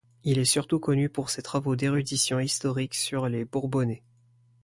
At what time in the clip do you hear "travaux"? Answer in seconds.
1.43-1.75